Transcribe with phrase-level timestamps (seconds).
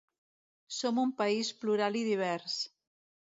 [0.77, 2.57] Som un país plural i divers.